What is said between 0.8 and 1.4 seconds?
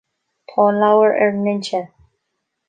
leabhar ar an